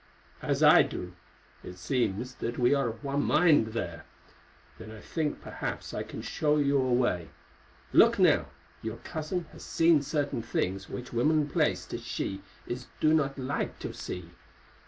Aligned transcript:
"As 0.41 0.63
I 0.63 0.81
do. 0.81 1.13
It 1.63 1.77
seems 1.77 2.33
that 2.33 2.57
we 2.57 2.73
are 2.73 2.87
of 2.87 3.03
one 3.03 3.21
mind 3.23 3.67
there. 3.67 4.03
Then 4.79 4.89
I 4.89 4.99
think 4.99 5.35
that 5.35 5.43
perhaps 5.43 5.93
I 5.93 6.01
can 6.01 6.23
show 6.23 6.57
you 6.57 6.81
a 6.81 6.91
way. 6.91 7.29
Look 7.93 8.17
now, 8.17 8.47
your 8.81 8.97
cousin 9.03 9.45
has 9.51 9.63
seen 9.63 10.01
certain 10.01 10.41
things 10.41 10.89
which 10.89 11.13
women 11.13 11.47
placed 11.47 11.93
as 11.93 12.01
she 12.03 12.41
is 12.65 12.87
do 12.99 13.13
not 13.13 13.37
like 13.37 13.77
to 13.77 13.93
see. 13.93 14.31